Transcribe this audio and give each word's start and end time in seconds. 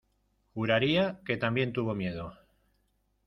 juraría 0.55 1.21
que 1.23 1.37
también 1.37 1.73
tuvo 1.73 1.93
miedo: 1.93 2.33